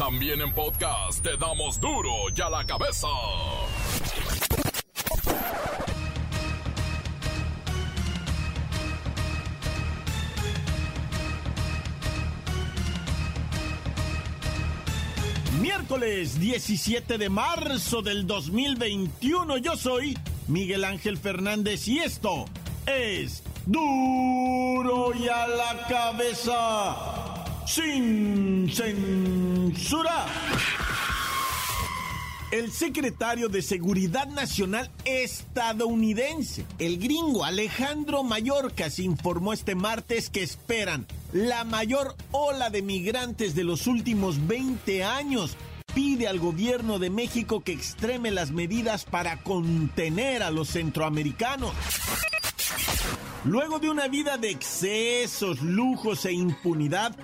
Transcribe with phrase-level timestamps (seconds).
[0.00, 3.06] También en podcast te damos duro y a la cabeza.
[15.60, 19.58] Miércoles 17 de marzo del 2021.
[19.58, 20.16] Yo soy
[20.48, 22.46] Miguel Ángel Fernández y esto
[22.86, 27.36] es duro y a la cabeza
[27.66, 28.68] sin
[32.50, 41.06] El secretario de Seguridad Nacional estadounidense, el gringo Alejandro Mayorkas, informó este martes que esperan
[41.32, 45.56] la mayor ola de migrantes de los últimos 20 años.
[45.94, 51.72] Pide al gobierno de México que extreme las medidas para contener a los centroamericanos.
[53.44, 57.16] Luego de una vida de excesos, lujos e impunidad,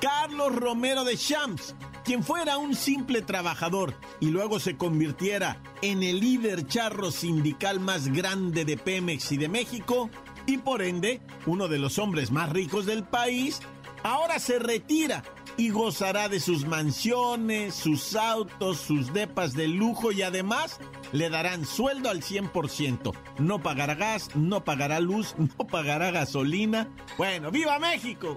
[0.00, 1.74] Carlos Romero de Champs,
[2.10, 8.08] quien fuera un simple trabajador y luego se convirtiera en el líder charro sindical más
[8.08, 10.10] grande de Pemex y de México,
[10.44, 13.60] y por ende uno de los hombres más ricos del país,
[14.02, 15.22] ahora se retira
[15.56, 20.80] y gozará de sus mansiones, sus autos, sus depas de lujo y además
[21.12, 23.14] le darán sueldo al 100%.
[23.38, 26.88] No pagará gas, no pagará luz, no pagará gasolina.
[27.16, 28.36] Bueno, ¡viva México!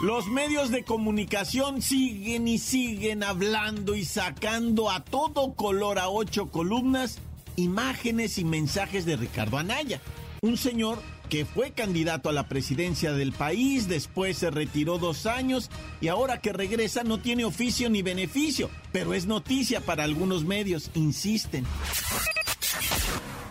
[0.00, 6.50] Los medios de comunicación siguen y siguen hablando y sacando a todo color a ocho
[6.50, 7.18] columnas
[7.56, 10.00] imágenes y mensajes de Ricardo Anaya,
[10.40, 15.70] un señor que fue candidato a la presidencia del país, después se retiró dos años
[16.00, 20.90] y ahora que regresa no tiene oficio ni beneficio, pero es noticia para algunos medios,
[20.94, 21.66] insisten.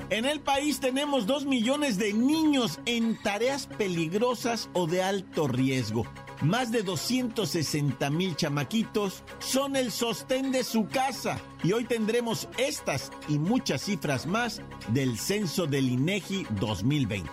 [0.09, 6.08] En el país tenemos dos millones de niños en tareas peligrosas o de alto riesgo.
[6.41, 11.37] Más de 260 mil chamaquitos son el sostén de su casa.
[11.63, 14.61] Y hoy tendremos estas y muchas cifras más
[14.93, 17.29] del censo del INEGI 2020.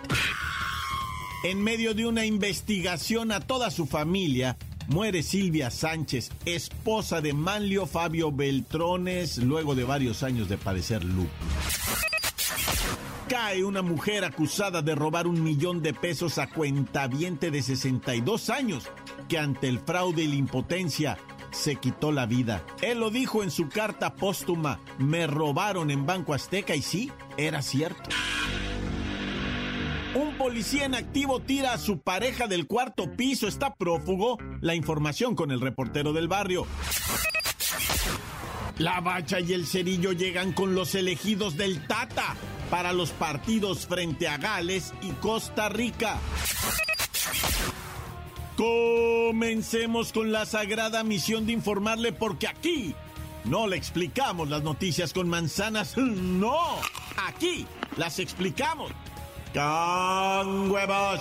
[1.45, 4.57] En medio de una investigación a toda su familia,
[4.89, 11.31] muere Silvia Sánchez, esposa de Manlio Fabio Beltrones, luego de varios años de padecer lupus.
[13.39, 18.89] Cae una mujer acusada de robar un millón de pesos a cuentaviente de 62 años,
[19.29, 21.19] que ante el fraude y la impotencia
[21.51, 22.65] se quitó la vida.
[22.81, 27.61] Él lo dijo en su carta póstuma, me robaron en Banco Azteca y sí, era
[27.61, 28.09] cierto.
[30.15, 34.39] Un policía en activo tira a su pareja del cuarto piso, está prófugo.
[34.63, 36.67] La información con el reportero del barrio.
[38.79, 42.35] La bacha y el cerillo llegan con los elegidos del Tata
[42.71, 46.19] para los partidos frente a Gales y Costa Rica.
[48.57, 52.95] Comencemos con la sagrada misión de informarle porque aquí
[53.45, 56.59] no le explicamos las noticias con manzanas, no,
[57.17, 57.67] aquí
[57.97, 58.91] las explicamos
[59.53, 61.21] con huevos.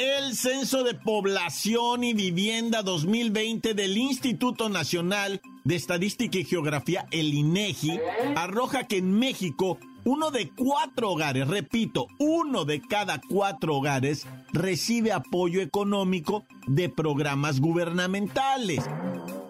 [0.00, 7.34] El Censo de Población y Vivienda 2020 del Instituto Nacional de Estadística y Geografía, el
[7.34, 8.00] INEGI,
[8.34, 15.12] arroja que en México uno de cuatro hogares, repito, uno de cada cuatro hogares recibe
[15.12, 18.82] apoyo económico de programas gubernamentales.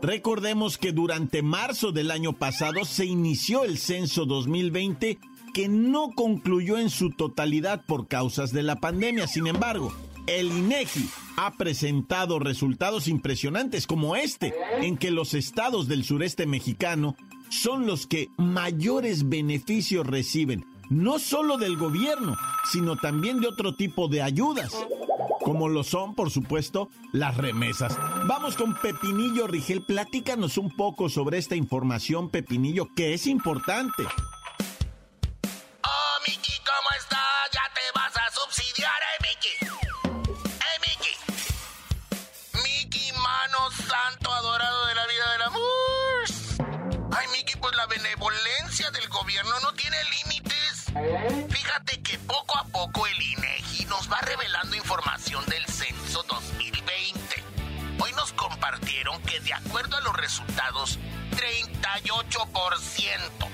[0.02, 5.16] Recordemos que durante marzo del año pasado se inició el censo 2020
[5.54, 9.28] que no concluyó en su totalidad por causas de la pandemia.
[9.28, 9.92] Sin embargo,
[10.38, 17.16] el INEGI ha presentado resultados impresionantes como este, en que los estados del sureste mexicano
[17.48, 22.36] son los que mayores beneficios reciben, no solo del gobierno,
[22.70, 24.72] sino también de otro tipo de ayudas,
[25.42, 27.98] como lo son, por supuesto, las remesas.
[28.26, 34.04] Vamos con Pepinillo Rigel, platícanos un poco sobre esta información, Pepinillo, que es importante.
[54.20, 57.44] Revelando información del censo 2020.
[58.00, 60.98] Hoy nos compartieron que de acuerdo a los resultados,
[61.32, 63.48] 38%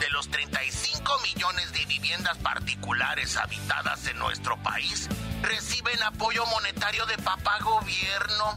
[0.00, 5.08] de los 35 millones de viviendas particulares habitadas en nuestro país
[5.42, 8.56] reciben apoyo monetario de papá gobierno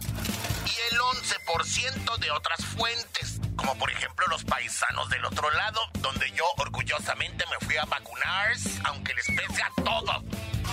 [0.65, 6.31] y el 11% de otras fuentes, como por ejemplo los paisanos del otro lado, donde
[6.31, 8.53] yo orgullosamente me fui a vacunar,
[8.85, 10.23] aunque les pese a todos.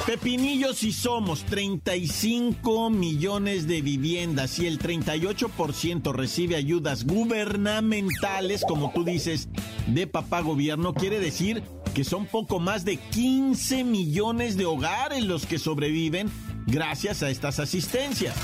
[0.07, 9.05] Pepinillos y somos 35 millones de viviendas y el 38% recibe ayudas gubernamentales, como tú
[9.05, 9.49] dices,
[9.87, 11.63] de papá gobierno, quiere decir
[11.95, 16.31] que son poco más de 15 millones de hogares los que sobreviven
[16.67, 18.35] gracias a estas asistencias.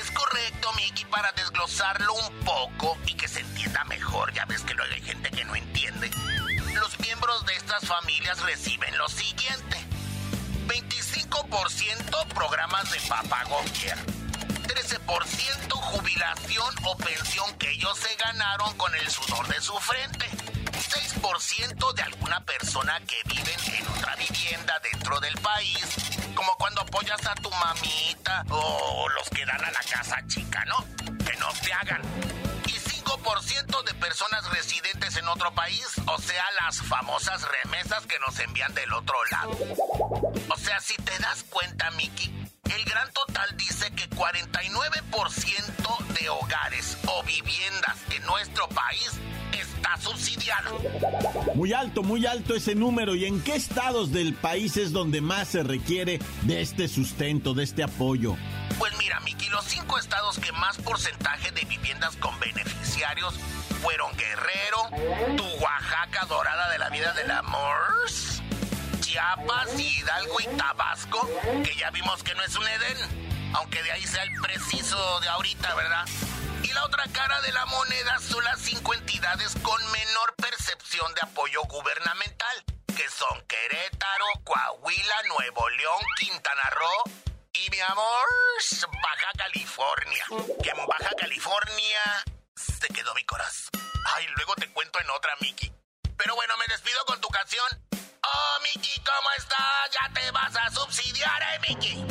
[0.00, 4.74] Es correcto, Miki, para desglosarlo un poco y que se entienda mejor, ya ves que
[4.74, 6.10] luego hay gente que no entiende.
[6.74, 9.89] Los miembros de estas familias reciben lo siguiente.
[10.70, 14.04] 25% programas de papá gobierno.
[14.68, 20.26] 13% jubilación o pensión que ellos se ganaron con el sudor de su frente.
[21.16, 25.84] 6% de alguna persona que vive en otra vivienda dentro del país,
[26.36, 30.76] como cuando apoyas a tu mamita o los que dan a la casa chica, ¿no?
[31.24, 32.02] Que no te hagan.
[33.22, 38.72] 5% de personas residentes en otro país, o sea, las famosas remesas que nos envían
[38.74, 39.50] del otro lado.
[40.48, 42.32] O sea, si te das cuenta, Miki,
[42.64, 49.12] el gran total dice que 49% de hogares o viviendas en nuestro país
[49.80, 50.70] está subsidiada.
[51.54, 53.14] Muy alto, muy alto ese número.
[53.14, 57.64] ¿Y en qué estados del país es donde más se requiere de este sustento, de
[57.64, 58.36] este apoyo?
[58.78, 63.34] Pues mira, Miki, los cinco estados que más porcentaje de viviendas con beneficiarios
[63.82, 67.76] fueron Guerrero, tu Oaxaca dorada de la vida del amor,
[69.00, 71.28] Chiapas, Hidalgo y Tabasco,
[71.64, 72.98] que ya vimos que no es un Edén,
[73.54, 76.04] aunque de ahí sea el preciso de ahorita, ¿verdad?
[76.70, 81.20] Y la otra cara de la moneda son las cinco entidades con menor percepción de
[81.22, 87.12] apoyo gubernamental, que son Querétaro, Coahuila, Nuevo León, Quintana Roo
[87.54, 88.26] y mi amor,
[89.02, 90.24] Baja California.
[90.62, 92.24] Que en Baja California
[92.54, 93.70] se quedó mi corazón.
[94.14, 95.72] Ay, luego te cuento en otra, Mickey.
[96.16, 97.66] Pero bueno, me despido con tu canción.
[97.92, 99.90] Oh, Mickey, ¿cómo estás?
[99.90, 102.04] Ya te vas a subsidiar, eh, Mickey.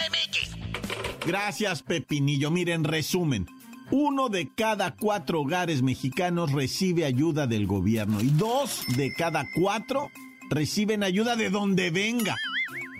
[0.00, 1.18] Eh, Mickey.
[1.24, 2.50] Gracias, Pepinillo.
[2.50, 3.57] Miren, resumen.
[3.90, 10.10] Uno de cada cuatro hogares mexicanos recibe ayuda del gobierno y dos de cada cuatro
[10.50, 12.36] reciben ayuda de donde venga.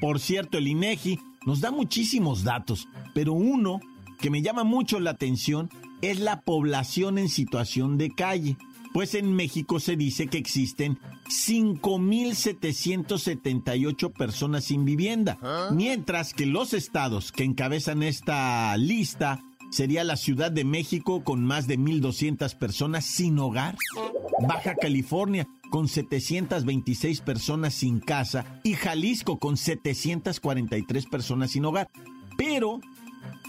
[0.00, 3.80] Por cierto, el INEGI nos da muchísimos datos, pero uno
[4.18, 5.68] que me llama mucho la atención
[6.00, 8.56] es la población en situación de calle.
[8.94, 17.30] Pues en México se dice que existen 5.778 personas sin vivienda, mientras que los estados
[17.30, 23.38] que encabezan esta lista sería la Ciudad de México con más de 1.200 personas sin
[23.38, 23.76] hogar,
[24.46, 31.90] Baja California con 726 personas sin casa y Jalisco con 743 personas sin hogar.
[32.36, 32.80] Pero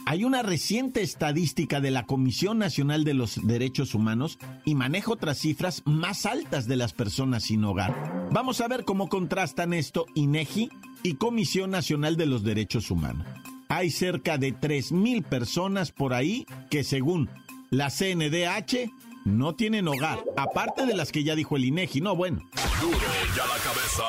[0.06, 5.38] hay una reciente estadística de la Comisión Nacional de los Derechos Humanos y maneja otras
[5.38, 8.30] cifras más altas de las personas sin hogar.
[8.32, 10.70] Vamos a ver cómo contrastan esto INEGI
[11.04, 13.28] y Comisión Nacional de los Derechos Humanos.
[13.72, 17.30] Hay cerca de 3.000 personas por ahí que según
[17.70, 18.90] la CNDH
[19.26, 22.40] no tienen hogar, aparte de las que ya dijo el INEGI, no bueno.
[22.82, 22.98] Duro
[23.38, 24.04] ya la cabeza.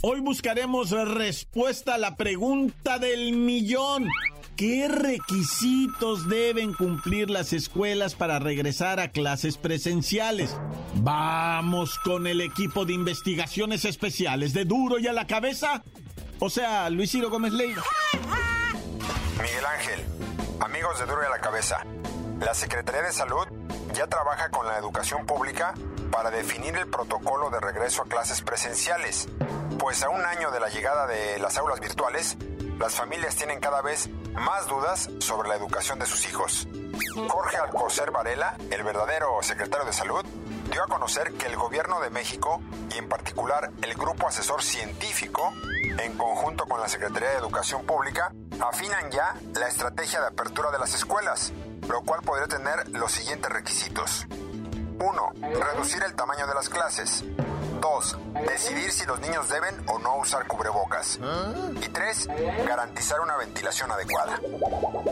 [0.00, 4.08] Hoy buscaremos respuesta a la pregunta del millón.
[4.56, 10.56] ¿Qué requisitos deben cumplir las escuelas para regresar a clases presenciales?
[10.94, 15.84] Vamos con el equipo de investigaciones especiales de Duro y a la cabeza.
[16.40, 17.82] O sea, Luis Gómez Leiva.
[19.42, 20.04] Miguel Ángel,
[20.60, 21.84] amigos de Duro a la cabeza.
[22.40, 23.44] La Secretaría de Salud
[23.92, 25.74] ya trabaja con la educación pública
[26.12, 29.28] para definir el protocolo de regreso a clases presenciales,
[29.80, 32.36] pues a un año de la llegada de las aulas virtuales,
[32.78, 36.68] las familias tienen cada vez más dudas sobre la educación de sus hijos.
[37.28, 40.24] Jorge Alcocer Varela, el verdadero secretario de Salud,
[40.70, 42.60] dio a conocer que el gobierno de México
[42.94, 45.52] y en particular el grupo asesor científico,
[45.98, 50.78] en conjunto con la Secretaría de Educación Pública, afinan ya la estrategia de apertura de
[50.78, 51.52] las escuelas,
[51.88, 54.26] lo cual podría tener los siguientes requisitos.
[55.00, 55.32] 1.
[55.40, 57.24] Reducir el tamaño de las clases.
[57.80, 58.18] 2.
[58.48, 61.18] Decidir si los niños deben o no usar cubrebocas.
[61.84, 62.28] Y 3.
[62.66, 64.40] Garantizar una ventilación adecuada.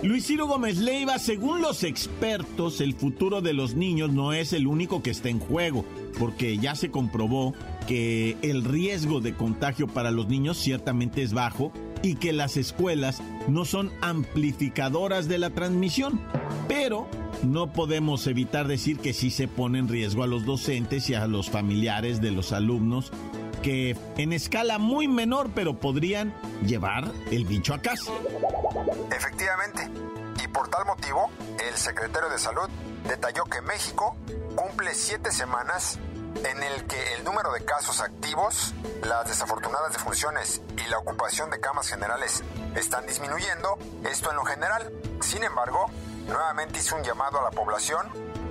[0.03, 4.67] Luis Ciro Gómez Leiva, según los expertos, el futuro de los niños no es el
[4.67, 5.85] único que está en juego,
[6.19, 7.55] porque ya se comprobó
[7.87, 13.23] que el riesgo de contagio para los niños ciertamente es bajo y que las escuelas
[13.49, 16.21] no son amplificadoras de la transmisión.
[16.69, 17.09] Pero
[17.43, 21.27] no podemos evitar decir que sí se pone en riesgo a los docentes y a
[21.27, 23.13] los familiares de los alumnos
[23.63, 28.13] que en escala muy menor pero podrían llevar el bicho a casa.
[29.11, 29.91] Efectivamente,
[30.43, 31.31] y por tal motivo,
[31.69, 32.69] el secretario de Salud
[33.09, 34.17] detalló que México
[34.55, 35.99] cumple siete semanas
[36.45, 41.61] en el que el número de casos activos, las desafortunadas defunciones y la ocupación de
[41.61, 43.79] camas generales están disminuyendo,
[44.09, 44.93] esto en lo general.
[45.21, 45.87] Sin embargo,
[46.27, 48.07] nuevamente hizo un llamado a la población,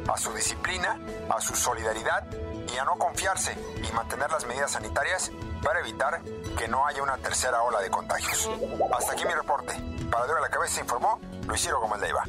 [0.07, 2.25] a su disciplina, a su solidaridad
[2.73, 5.31] y a no confiarse y mantener las medidas sanitarias
[5.63, 6.21] para evitar
[6.57, 8.49] que no haya una tercera ola de contagios.
[8.97, 9.73] Hasta aquí mi reporte.
[10.11, 12.23] Para Dura la Cabeza informó Luis Ciro Gómez Leiva.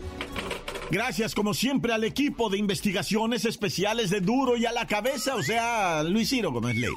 [0.91, 5.43] Gracias como siempre al equipo de investigaciones especiales de Duro y a la Cabeza, o
[5.43, 6.97] sea, Luis Ciro Gómez Leiva.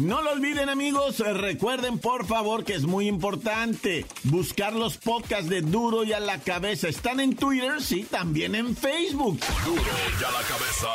[0.00, 5.60] No lo olviden amigos, recuerden por favor que es muy importante buscar los podcasts de
[5.60, 6.88] Duro y a la cabeza.
[6.88, 9.38] Están en Twitter, sí, también en Facebook.
[9.62, 10.88] Duro y a la cabeza.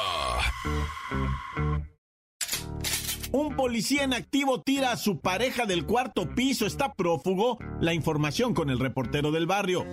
[3.31, 7.59] Un policía en activo tira a su pareja del cuarto piso, está prófugo.
[7.79, 9.85] La información con el reportero del barrio.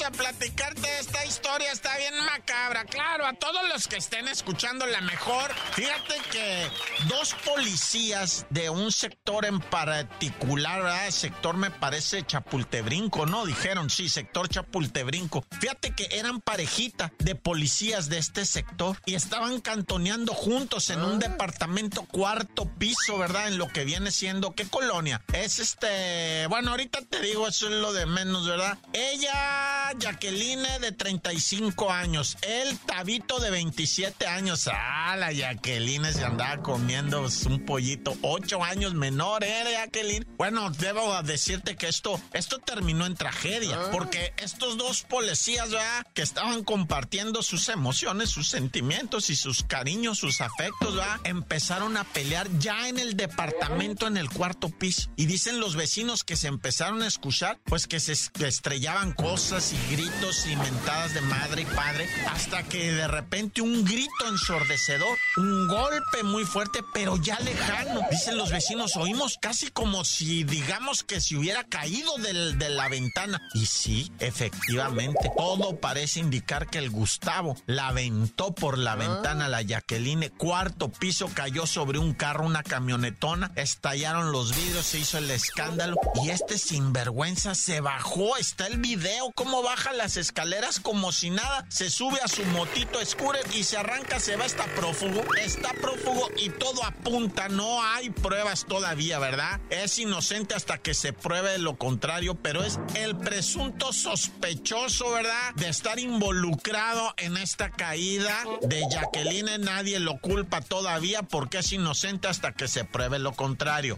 [0.00, 2.84] Vamos a platicarte esta historia, está bien macabra.
[2.84, 6.66] Claro, a todos los que estén escuchando la mejor, fíjate que
[7.06, 11.10] dos policías de un sector en particular, ¿verdad?
[11.10, 13.44] sector me parece Chapultebrinco, ¿no?
[13.44, 15.44] Dijeron, sí, sector Chapultebrinco.
[15.60, 21.18] Fíjate que eran parejita de policías de este sector y estaban cantoneando juntos en un
[21.18, 23.48] departamento cuarto piso, ¿verdad?
[23.48, 25.22] En lo que viene siendo, ¿qué colonia?
[25.34, 28.78] Es este, bueno, ahorita te digo, eso es lo de menos, ¿verdad?
[28.94, 32.36] Ella, Jacqueline, de 35 años.
[32.42, 34.68] El Tabito, de 27 años.
[34.72, 38.16] Ah, la Jacqueline se andaba comiendo un pollito.
[38.22, 40.26] 8 años menor, ¿eh, Jacqueline?
[40.36, 43.90] Bueno, debo decirte que esto, esto terminó en tragedia.
[43.90, 46.06] Porque estos dos policías, ¿verdad?
[46.14, 51.20] Que estaban compartiendo sus emociones, sus sentimientos y sus cariños, sus afectos, ¿verdad?
[51.24, 55.10] Empezaron a pelear ya en el departamento, en el cuarto piso.
[55.16, 59.79] Y dicen los vecinos que se empezaron a escuchar, pues que se estrellaban cosas y
[59.90, 65.68] gritos y mentadas de madre y padre, hasta que de repente un grito ensordecedor, un
[65.68, 68.00] golpe muy fuerte, pero ya lejano.
[68.10, 72.88] Dicen los vecinos, oímos casi como si, digamos que si hubiera caído del, de la
[72.88, 73.40] ventana.
[73.54, 79.62] Y sí, efectivamente, todo parece indicar que el Gustavo la aventó por la ventana, la
[79.62, 85.30] Jacqueline, cuarto piso, cayó sobre un carro, una camionetona, estallaron los vidrios, se hizo el
[85.30, 91.30] escándalo y este sinvergüenza se bajó, está el video, cómo baja las escaleras como si
[91.30, 95.72] nada, se sube a su motito scooter y se arranca, se va, está prófugo, está
[95.74, 99.60] prófugo y todo apunta, no hay pruebas todavía, ¿verdad?
[99.70, 105.54] Es inocente hasta que se pruebe lo contrario, pero es el presunto sospechoso, ¿verdad?
[105.54, 112.26] De estar involucrado en esta caída de Jacqueline, nadie lo culpa todavía porque es inocente
[112.26, 113.96] hasta que se pruebe lo contrario.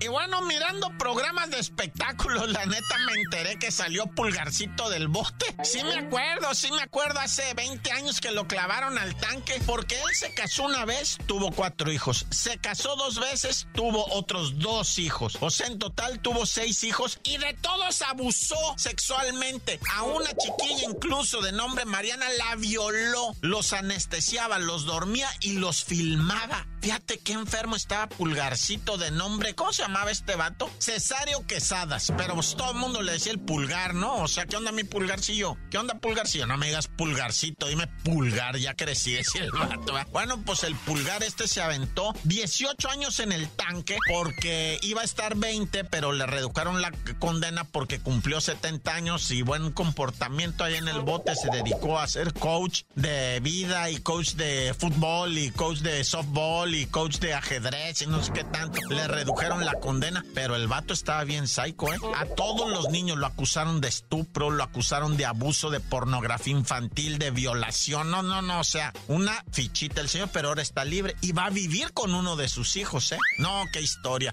[0.00, 5.46] Y bueno, mirando programas de espectáculos, la neta me enteré que salió Pulgarcito del bote.
[5.64, 9.96] Sí me acuerdo, sí me acuerdo hace 20 años que lo clavaron al tanque porque
[9.96, 12.26] él se casó una vez, tuvo cuatro hijos.
[12.30, 15.36] Se casó dos veces, tuvo otros dos hijos.
[15.40, 19.80] O sea, en total tuvo seis hijos y de todos abusó sexualmente.
[19.96, 25.84] A una chiquilla incluso de nombre Mariana la violó, los anestesiaba, los dormía y los
[25.84, 26.66] filmaba.
[26.80, 29.37] Fíjate qué enfermo estaba Pulgarcito de nombre.
[29.54, 30.68] ¿Cómo se llamaba este vato?
[30.78, 32.12] Cesario Quesadas.
[32.16, 34.16] Pero pues, todo el mundo le decía el pulgar, ¿no?
[34.16, 35.56] O sea, ¿qué onda mi pulgarcillo?
[35.70, 36.46] ¿Qué onda pulgarcillo?
[36.46, 39.92] No me digas pulgarcito, dime pulgar, ya crecí, decía el vato.
[39.92, 40.08] ¿verdad?
[40.12, 45.04] Bueno, pues el pulgar este se aventó 18 años en el tanque porque iba a
[45.04, 50.74] estar 20, pero le redujeron la condena porque cumplió 70 años y buen comportamiento ahí
[50.74, 51.36] en el bote.
[51.36, 56.74] Se dedicó a ser coach de vida y coach de fútbol y coach de softball
[56.74, 58.80] y coach de ajedrez y no sé qué tanto.
[58.90, 61.98] Le redujeron la condena, pero el vato estaba bien psycho, ¿eh?
[62.14, 67.18] A todos los niños lo acusaron de estupro, lo acusaron de abuso, de pornografía infantil,
[67.18, 68.12] de violación.
[68.12, 71.46] No, no, no, o sea, una fichita el señor, pero ahora está libre y va
[71.46, 73.18] a vivir con uno de sus hijos, ¿eh?
[73.38, 74.32] No, qué historia.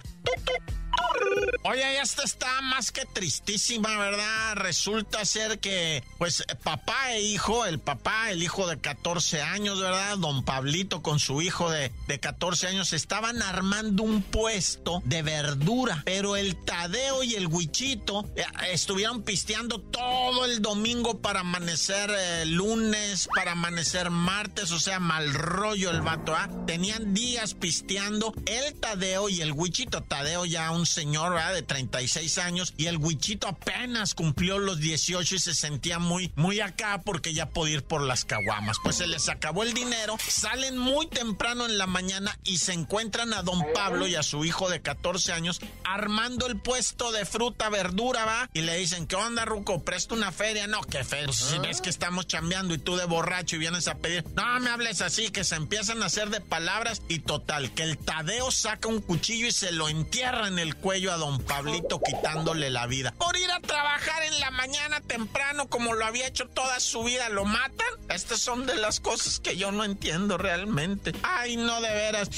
[1.67, 4.53] Oye, esta está más que tristísima, ¿verdad?
[4.53, 10.15] Resulta ser que, pues, papá e hijo, el papá, el hijo de 14 años, ¿verdad?
[10.19, 16.03] Don Pablito con su hijo de, de 14 años estaban armando un puesto de verdura,
[16.05, 22.45] pero el Tadeo y el Huichito eh, estuvieron pisteando todo el domingo para amanecer eh,
[22.45, 26.47] lunes, para amanecer martes, o sea, mal rollo el vato, ¿ah?
[26.67, 30.03] Tenían días pisteando el Tadeo y el Huichito.
[30.03, 31.54] Tadeo ya un señor, ¿verdad?
[31.55, 36.59] De 36 años y el Huichito apenas cumplió los 18 y se sentía muy, muy
[36.59, 38.77] acá porque ya podía ir por las caguamas.
[38.83, 43.33] Pues se les acabó el dinero, salen muy temprano en la mañana y se encuentran
[43.33, 47.69] a don Pablo y a su hijo de 14 años armando el puesto de fruta,
[47.69, 49.83] verdura, va, y le dicen, ¿qué onda, Ruco?
[49.83, 50.67] ¿Presto una feria?
[50.67, 51.27] No, qué feria.
[51.27, 54.59] Pues, si ves que estamos chambeando y tú de borracho y vienes a pedir, no
[54.59, 58.51] me hables así, que se empiezan a hacer de palabras y total, que el Tadeo
[58.51, 62.87] saca un cuchillo y se lo entierra en el cuello a don Pablito quitándole la
[62.87, 63.13] vida.
[63.17, 67.29] Por ir a trabajar en la mañana temprano como lo había hecho toda su vida,
[67.29, 67.87] ¿lo matan?
[68.09, 71.13] Estas son de las cosas que yo no entiendo realmente.
[71.23, 72.29] Ay, no de veras.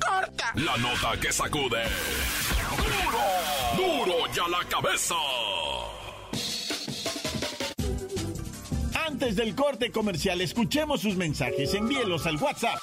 [0.00, 0.52] ¡Corta!
[0.54, 1.82] La nota que sacude.
[3.76, 3.76] ¡Duro!
[3.76, 5.14] ¡Duro ya la cabeza!
[9.06, 11.74] Antes del corte comercial, escuchemos sus mensajes.
[11.74, 12.78] Envíelos al WhatsApp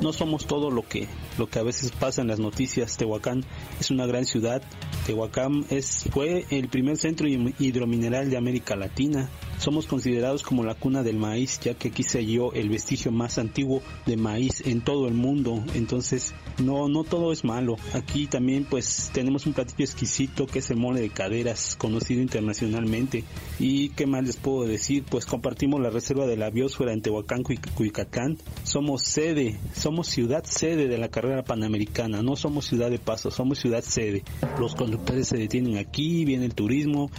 [0.00, 1.08] no somos todo lo que
[1.38, 2.96] lo que a veces pasa en las noticias.
[2.96, 3.44] Tehuacán
[3.80, 4.62] es una gran ciudad.
[5.06, 9.28] Tehuacán es fue el primer centro hidromineral de América Latina
[9.60, 13.36] somos considerados como la cuna del maíz, ya que aquí se halló el vestigio más
[13.36, 15.62] antiguo de maíz en todo el mundo.
[15.74, 17.76] Entonces, no, no todo es malo.
[17.92, 23.24] Aquí también pues tenemos un platillo exquisito que es el mole de caderas, conocido internacionalmente.
[23.58, 27.42] Y qué más les puedo decir, pues compartimos la reserva de la biosfera en Tehuacán,
[27.42, 28.38] Cuicacán.
[28.64, 33.58] Somos sede, somos ciudad sede de la carrera panamericana, no somos ciudad de paso, somos
[33.58, 34.24] ciudad sede.
[34.58, 37.10] Los conductores se detienen aquí, viene el turismo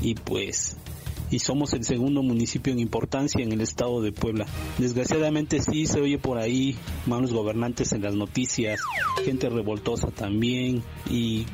[0.00, 0.76] y pues
[1.30, 4.46] y somos el segundo municipio en importancia en el estado de Puebla.
[4.78, 8.80] Desgraciadamente sí se oye por ahí malos gobernantes en las noticias,
[9.24, 11.46] gente revoltosa también y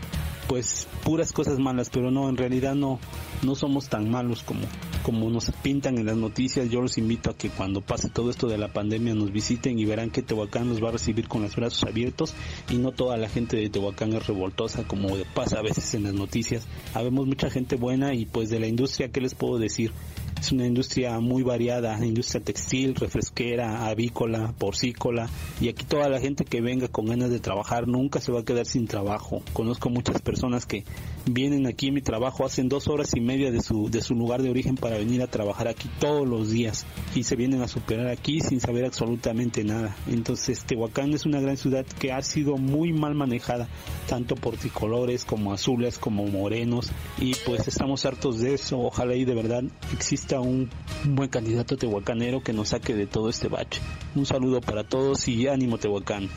[0.48, 2.98] pues puras cosas malas, pero no, en realidad no,
[3.42, 4.62] no somos tan malos como,
[5.06, 6.68] como nos pintan en las noticias.
[6.68, 9.84] Yo los invito a que cuando pase todo esto de la pandemia nos visiten y
[9.84, 12.34] verán que Tehuacán nos va a recibir con los brazos abiertos
[12.70, 16.14] y no toda la gente de Tehuacán es revoltosa como pasa a veces en las
[16.14, 16.66] noticias.
[16.92, 19.92] Habemos mucha gente buena y pues de la industria, ¿qué les puedo decir?
[20.38, 25.28] Es una industria muy variada, industria textil, refresquera, avícola, porcícola
[25.60, 28.44] y aquí toda la gente que venga con ganas de trabajar nunca se va a
[28.44, 29.42] quedar sin trabajo.
[29.54, 30.84] Conozco muchas personas que
[31.24, 34.42] vienen aquí en mi trabajo, hacen dos horas y media de su, de su lugar
[34.42, 38.08] de origen para venir a trabajar aquí todos los días y se vienen a superar
[38.08, 39.96] aquí sin saber absolutamente nada.
[40.06, 43.68] Entonces Tehuacán es una gran ciudad que ha sido muy mal manejada,
[44.06, 48.78] tanto por tricolores como azules como morenos y pues estamos hartos de eso.
[48.78, 50.68] Ojalá y de verdad exista un,
[51.04, 53.80] buen candidato tehuacanero que nos saque de todo este bache.
[54.14, 56.28] Un saludo para todos y ánimo Tehuacán.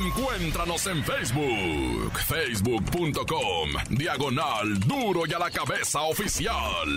[0.00, 6.88] Encuéntranos en Facebook, facebook.com, diagonal duro y a la cabeza oficial.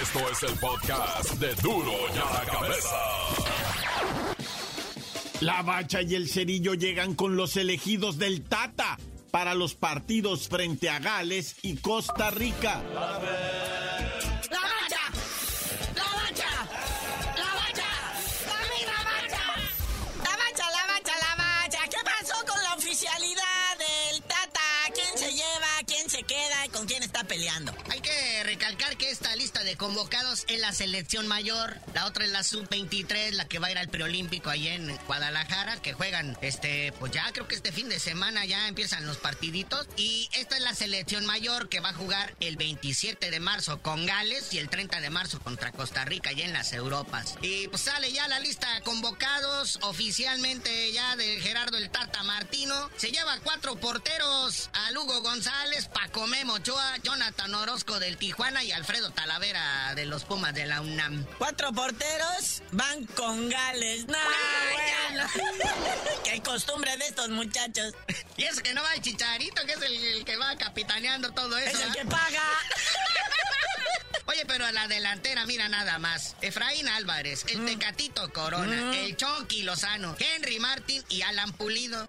[0.00, 2.96] Esto es el podcast de duro y a la cabeza.
[5.40, 8.98] La bacha y el cerillo llegan con los elegidos del Tata
[9.30, 12.82] para los partidos frente a Gales y Costa Rica.
[29.76, 33.78] Convocados es la selección mayor, la otra es la sub-23, la que va a ir
[33.78, 38.00] al preolímpico ahí en Guadalajara, que juegan, este, pues ya creo que este fin de
[38.00, 39.86] semana ya empiezan los partiditos.
[39.96, 44.06] Y esta es la selección mayor que va a jugar el 27 de marzo con
[44.06, 47.36] Gales y el 30 de marzo contra Costa Rica ya en las Europas.
[47.42, 52.90] Y pues sale ya la lista convocados oficialmente ya de Gerardo el Tata Martino.
[52.96, 58.72] Se lleva cuatro porteros a Lugo González, Paco Memo Ochoa, Jonathan Orozco del Tijuana y
[58.72, 61.26] Alfredo Talavera delantera de los Pumas de la UNAM.
[61.38, 64.06] Cuatro porteros van con Gales.
[64.06, 64.18] No,
[64.72, 65.28] bueno.
[66.24, 67.94] que hay costumbre de estos muchachos.
[68.36, 71.76] Y es que no va el chicharito, que es el, que va capitaneando todo eso.
[71.76, 71.94] Es el ¿ah?
[71.94, 72.42] que paga.
[74.26, 76.36] Oye, pero a la delantera, mira nada más.
[76.40, 82.06] Efraín Álvarez, el Tecatito Corona, el Chonky Lozano, Henry Martin y Alan Pulido.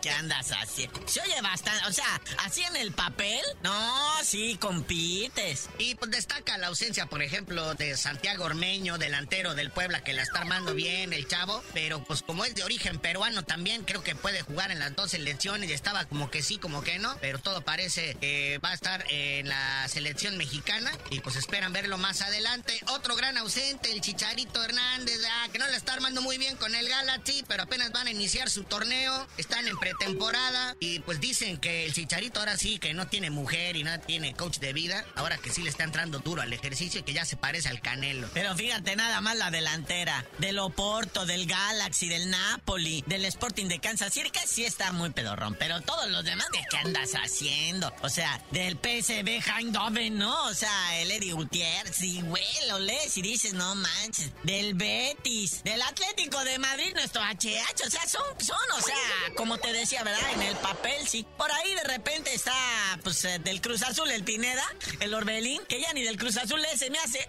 [0.00, 1.00] ¿Qué andas haciendo?
[1.06, 3.40] Se oye bastante, o sea, así en el papel.
[3.62, 5.68] No, sí, compites.
[5.78, 10.22] Y pues destaca la ausencia, por ejemplo, de Santiago Ormeño, delantero del Puebla, que la
[10.22, 14.14] está armando bien el chavo, pero pues como es de origen peruano también, creo que
[14.14, 17.38] puede jugar en las dos selecciones y estaba como que sí, como que no, pero
[17.38, 22.22] todo parece que va a estar en la selección mexicana y pues esperan verlo más
[22.22, 22.80] adelante.
[22.88, 26.74] Otro gran ausente, el Chicharito Hernández, ah, que no la está armando muy bien con
[26.74, 31.58] el Galaxy, pero apenas van a iniciar su torneo, están en pretemporada y pues dicen
[31.58, 35.04] que el Chicharito ahora sí que no tiene mujer y no tiene coach de vida,
[35.16, 37.80] ahora que sí le está entrando duro al ejercicio y que ya se parece al
[37.80, 38.28] Canelo.
[38.32, 40.24] Pero fíjate nada más la delantera.
[40.38, 45.10] Del Oporto, del Galaxy, del Napoli, del Sporting de Kansas City, que sí está muy
[45.10, 45.56] pedorrón.
[45.58, 47.92] Pero todos los demás, ¿de qué andas haciendo?
[48.02, 50.44] O sea, del PSV Eindhoven, ¿no?
[50.44, 54.30] O sea, el Eddie Gutiérrez, sí, güey, lo lees y dices, no manches.
[54.44, 59.58] Del Betis, del Atlético de Madrid, nuestro HH, o sea, son, son, o sea, como
[59.58, 60.32] te decía, ¿verdad?
[60.34, 61.26] En el papel, sí.
[61.36, 62.54] Por ahí de repente está,
[63.02, 64.64] pues, eh, del Cruz Azul, el Pineda,
[65.00, 67.28] el Orbelín, que ya ni del Cruz Azul ese me hace.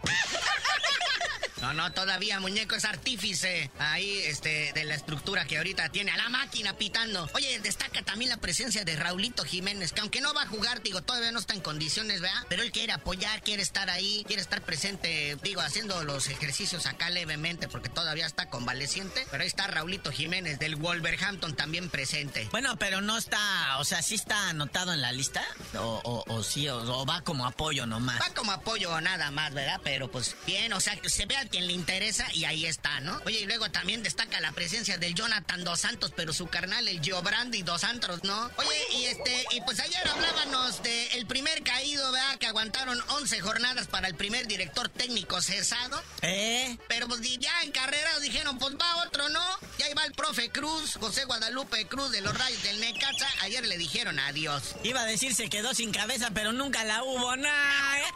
[1.63, 6.17] No, no, todavía muñeco es artífice ahí, este, de la estructura que ahorita tiene a
[6.17, 7.29] la máquina pitando.
[7.35, 11.03] Oye, destaca también la presencia de Raulito Jiménez, que aunque no va a jugar, digo,
[11.03, 12.43] todavía no está en condiciones, ¿verdad?
[12.49, 17.09] Pero él quiere apoyar, quiere estar ahí, quiere estar presente, digo, haciendo los ejercicios acá
[17.09, 19.25] levemente, porque todavía está convaleciente.
[19.31, 22.49] Pero ahí está Raulito Jiménez del Wolverhampton también presente.
[22.51, 25.41] Bueno, pero no está, o sea, sí está anotado en la lista,
[25.75, 28.19] o, o, o sí, o, o va como apoyo nomás.
[28.19, 29.79] Va como apoyo nada más, ¿verdad?
[29.81, 32.99] Pero pues bien, o sea, que se ve a quien le interesa y ahí está,
[33.01, 33.21] ¿no?
[33.27, 36.99] Oye, y luego también destaca la presencia del Jonathan Dos Santos, pero su carnal, el
[36.99, 38.49] Giobrandi Dos Santos, ¿no?
[38.57, 42.32] Oye, y este, y pues ayer hablábamos de el primer caído, ¿verdad?
[42.63, 46.01] Aguantaron 11 jornadas para el primer director técnico cesado.
[46.21, 46.77] ¿Eh?
[46.87, 49.43] Pero pues ya en carrera dijeron, pues va otro, ¿no?
[49.77, 53.27] Ya iba el profe Cruz, José Guadalupe Cruz de los Rayos del Necaxa.
[53.41, 54.75] Ayer le dijeron adiós.
[54.83, 58.11] Iba a decir se quedó sin cabeza, pero nunca la hubo, nada.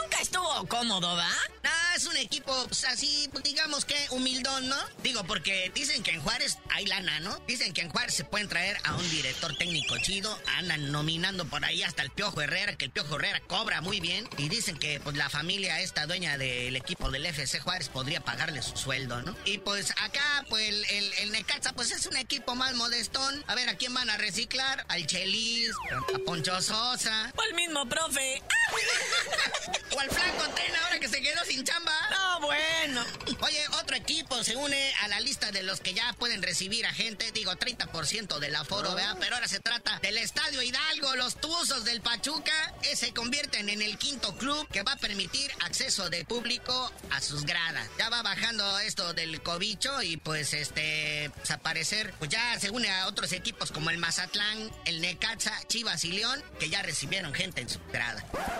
[0.00, 1.32] nunca estuvo cómodo, ¿va?
[1.64, 4.76] Ah, es un equipo pues, así, pues, digamos que humildón, ¿no?
[5.02, 7.36] Digo, porque dicen que en Juárez hay lana, ¿no?
[7.48, 10.38] Dicen que en Juárez se pueden traer a un director técnico chido.
[10.56, 14.28] Andan nominando por ahí hasta el Piojo Herrera, que el Piojo Herrera cobra muy bien.
[14.36, 18.60] Y dicen que pues la familia esta dueña del equipo del FC Juárez podría pagarle
[18.60, 19.34] su sueldo, ¿no?
[19.46, 23.42] Y pues acá, pues el, el, Necaxa, pues es un equipo más modestón.
[23.46, 24.84] A ver, ¿a quién van a reciclar?
[24.88, 25.72] Al Chelis,
[26.14, 27.32] a Poncho Sosa.
[27.34, 28.42] O el mismo profe.
[29.96, 31.92] o al Flanco Tena, ahora que se quedó sin chamba.
[32.10, 33.04] No, bueno.
[33.40, 36.92] Oye, otro equipo se une a la lista de los que ya pueden recibir a
[36.92, 39.16] gente, digo 30% del aforo, ¿verdad?
[39.20, 43.82] Pero ahora se trata del Estadio Hidalgo, los Tuzos del Pachuca, que se convierten en
[43.82, 47.88] el quinto club que va a permitir acceso de público a sus gradas.
[47.98, 52.70] Ya va bajando esto del cobicho y pues este, pues, a parecer, pues ya se
[52.70, 57.34] une a otros equipos como el Mazatlán, el Necaxa, Chivas y León, que ya recibieron
[57.34, 58.24] gente en su grada.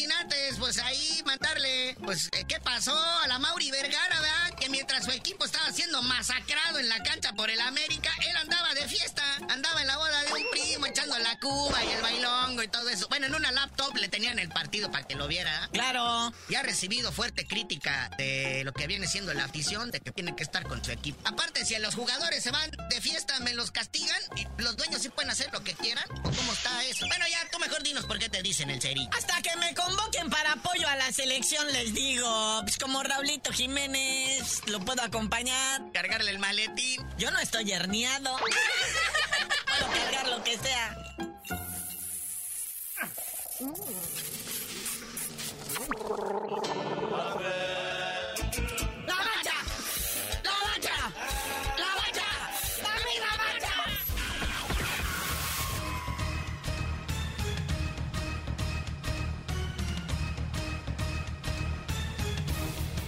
[0.00, 4.58] sin antes, pues ahí mandarle, pues, eh, ¿qué pasó a la Mauri Vergara, verdad?
[4.58, 8.72] Que mientras su equipo estaba siendo masacrado en la cancha por el América, él andaba
[8.72, 12.62] de fiesta, andaba en la boda de un primo echando la cuba y el bailongo
[12.62, 13.08] y todo eso.
[13.08, 15.68] Bueno, en una laptop le tenían el partido para que lo viera.
[15.70, 16.32] Claro.
[16.48, 20.34] Y ha recibido fuerte crítica de lo que viene siendo la afición, de que tiene
[20.34, 21.20] que estar con su equipo.
[21.28, 25.10] Aparte, si los jugadores se van de fiesta, me los castigan y los dueños sí
[25.10, 26.04] pueden hacer lo que quieran.
[26.24, 27.06] ¿O cómo está eso?
[27.06, 29.10] Bueno, ya tú mejor dinos por qué te dicen el cerillo.
[29.12, 32.60] Hasta que me convoquen para apoyo a la selección, les digo.
[32.62, 35.82] Pues como Raulito Jiménez, lo puedo acompañar.
[35.92, 37.04] Cargarle el maletín.
[37.18, 38.36] Yo no estoy herniado.
[39.66, 40.96] puedo cargar lo que sea.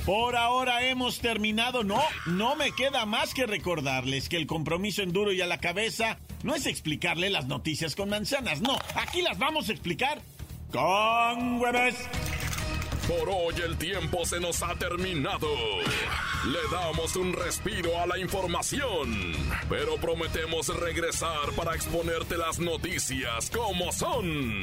[0.05, 1.85] Por ahora hemos terminado.
[1.85, 5.59] No, no me queda más que recordarles que el compromiso en duro y a la
[5.59, 8.61] cabeza no es explicarle las noticias con manzanas.
[8.61, 10.21] No, aquí las vamos a explicar
[10.73, 11.95] con hueves.
[13.07, 15.49] Por hoy el tiempo se nos ha terminado.
[16.47, 19.33] Le damos un respiro a la información,
[19.69, 24.63] pero prometemos regresar para exponerte las noticias como son.